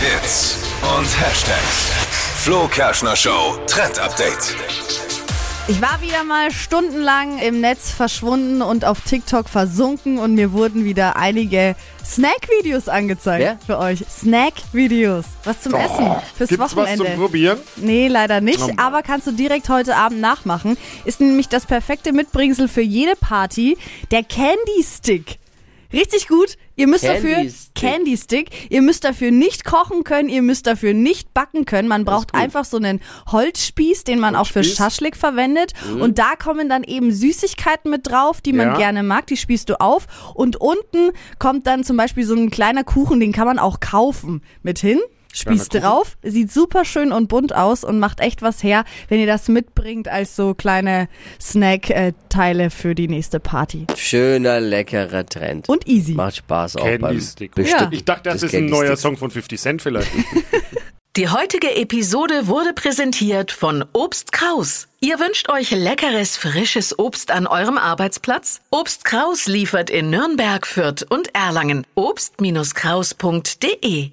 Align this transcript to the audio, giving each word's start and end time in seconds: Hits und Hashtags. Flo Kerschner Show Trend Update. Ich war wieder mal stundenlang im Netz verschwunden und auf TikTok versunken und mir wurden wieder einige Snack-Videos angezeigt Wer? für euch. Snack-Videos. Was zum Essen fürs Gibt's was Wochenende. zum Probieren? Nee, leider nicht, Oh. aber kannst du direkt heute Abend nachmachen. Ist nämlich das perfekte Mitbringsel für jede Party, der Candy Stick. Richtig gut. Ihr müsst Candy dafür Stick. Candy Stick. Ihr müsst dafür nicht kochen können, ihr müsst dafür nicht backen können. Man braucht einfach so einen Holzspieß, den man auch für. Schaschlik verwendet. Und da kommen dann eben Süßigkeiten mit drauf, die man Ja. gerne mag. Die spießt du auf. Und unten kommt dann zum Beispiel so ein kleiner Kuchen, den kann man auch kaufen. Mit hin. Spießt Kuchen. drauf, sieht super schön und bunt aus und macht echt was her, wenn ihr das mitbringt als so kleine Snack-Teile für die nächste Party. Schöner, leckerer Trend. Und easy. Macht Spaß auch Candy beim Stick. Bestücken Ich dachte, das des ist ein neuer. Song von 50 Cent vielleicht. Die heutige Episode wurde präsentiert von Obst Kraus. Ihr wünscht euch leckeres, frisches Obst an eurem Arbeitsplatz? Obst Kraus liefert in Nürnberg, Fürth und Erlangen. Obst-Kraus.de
Hits 0.00 0.58
und 0.96 1.06
Hashtags. 1.20 1.90
Flo 2.42 2.68
Kerschner 2.68 3.16
Show 3.16 3.56
Trend 3.66 3.98
Update. 3.98 4.54
Ich 5.66 5.80
war 5.80 6.00
wieder 6.02 6.24
mal 6.24 6.50
stundenlang 6.50 7.38
im 7.38 7.60
Netz 7.60 7.90
verschwunden 7.90 8.60
und 8.60 8.84
auf 8.84 9.00
TikTok 9.00 9.48
versunken 9.48 10.18
und 10.18 10.34
mir 10.34 10.52
wurden 10.52 10.84
wieder 10.84 11.16
einige 11.16 11.74
Snack-Videos 12.04 12.88
angezeigt 12.88 13.42
Wer? 13.42 13.58
für 13.66 13.78
euch. 13.82 14.04
Snack-Videos. 14.10 15.24
Was 15.44 15.62
zum 15.62 15.74
Essen 15.74 16.10
fürs 16.36 16.50
Gibt's 16.50 16.58
was 16.64 16.76
Wochenende. 16.76 17.04
zum 17.06 17.14
Probieren? 17.16 17.58
Nee, 17.76 18.08
leider 18.08 18.40
nicht, 18.42 18.60
Oh. 18.62 18.70
aber 18.76 19.02
kannst 19.02 19.26
du 19.26 19.32
direkt 19.32 19.68
heute 19.70 19.96
Abend 19.96 20.20
nachmachen. 20.20 20.76
Ist 21.06 21.20
nämlich 21.20 21.48
das 21.48 21.64
perfekte 21.64 22.12
Mitbringsel 22.12 22.68
für 22.68 22.82
jede 22.82 23.16
Party, 23.16 23.78
der 24.10 24.22
Candy 24.22 24.84
Stick. 24.84 25.38
Richtig 25.92 26.28
gut. 26.28 26.56
Ihr 26.76 26.88
müsst 26.88 27.04
Candy 27.04 27.22
dafür 27.30 27.50
Stick. 27.50 27.63
Candy 27.84 28.16
Stick. 28.16 28.50
Ihr 28.70 28.82
müsst 28.82 29.04
dafür 29.04 29.30
nicht 29.30 29.64
kochen 29.64 30.04
können, 30.04 30.28
ihr 30.28 30.42
müsst 30.42 30.66
dafür 30.66 30.94
nicht 30.94 31.34
backen 31.34 31.64
können. 31.64 31.88
Man 31.88 32.04
braucht 32.04 32.34
einfach 32.34 32.64
so 32.64 32.76
einen 32.76 33.00
Holzspieß, 33.30 34.04
den 34.04 34.18
man 34.20 34.36
auch 34.36 34.46
für. 34.48 34.64
Schaschlik 34.64 35.16
verwendet. 35.16 35.72
Und 36.00 36.18
da 36.18 36.36
kommen 36.36 36.68
dann 36.68 36.84
eben 36.84 37.12
Süßigkeiten 37.12 37.90
mit 37.90 38.06
drauf, 38.08 38.40
die 38.40 38.52
man 38.52 38.68
Ja. 38.68 38.76
gerne 38.76 39.02
mag. 39.02 39.26
Die 39.26 39.36
spießt 39.36 39.68
du 39.68 39.80
auf. 39.80 40.06
Und 40.34 40.56
unten 40.56 41.10
kommt 41.38 41.66
dann 41.66 41.84
zum 41.84 41.96
Beispiel 41.96 42.24
so 42.24 42.34
ein 42.34 42.50
kleiner 42.50 42.84
Kuchen, 42.84 43.20
den 43.20 43.32
kann 43.32 43.46
man 43.46 43.58
auch 43.58 43.80
kaufen. 43.80 44.42
Mit 44.62 44.78
hin. 44.78 45.00
Spießt 45.34 45.72
Kuchen. 45.72 45.82
drauf, 45.82 46.16
sieht 46.22 46.52
super 46.52 46.84
schön 46.84 47.10
und 47.10 47.26
bunt 47.28 47.52
aus 47.54 47.82
und 47.82 47.98
macht 47.98 48.20
echt 48.20 48.40
was 48.40 48.62
her, 48.62 48.84
wenn 49.08 49.18
ihr 49.18 49.26
das 49.26 49.48
mitbringt 49.48 50.06
als 50.08 50.36
so 50.36 50.54
kleine 50.54 51.08
Snack-Teile 51.40 52.70
für 52.70 52.94
die 52.94 53.08
nächste 53.08 53.40
Party. 53.40 53.88
Schöner, 53.96 54.60
leckerer 54.60 55.26
Trend. 55.26 55.68
Und 55.68 55.88
easy. 55.88 56.14
Macht 56.14 56.36
Spaß 56.36 56.76
auch 56.76 56.84
Candy 56.84 56.98
beim 56.98 57.20
Stick. 57.20 57.52
Bestücken 57.54 57.92
Ich 57.92 58.04
dachte, 58.04 58.30
das 58.30 58.42
des 58.42 58.52
ist 58.52 58.58
ein 58.58 58.66
neuer. 58.66 58.96
Song 58.96 59.16
von 59.16 59.32
50 59.32 59.60
Cent 59.60 59.82
vielleicht. 59.82 60.10
Die 61.16 61.28
heutige 61.28 61.76
Episode 61.76 62.48
wurde 62.48 62.72
präsentiert 62.72 63.52
von 63.52 63.84
Obst 63.92 64.32
Kraus. 64.32 64.88
Ihr 65.00 65.20
wünscht 65.20 65.48
euch 65.48 65.70
leckeres, 65.70 66.36
frisches 66.36 66.98
Obst 66.98 67.30
an 67.30 67.46
eurem 67.46 67.78
Arbeitsplatz? 67.78 68.60
Obst 68.70 69.04
Kraus 69.04 69.46
liefert 69.46 69.90
in 69.90 70.10
Nürnberg, 70.10 70.66
Fürth 70.66 71.06
und 71.08 71.32
Erlangen. 71.32 71.86
Obst-Kraus.de 71.94 74.10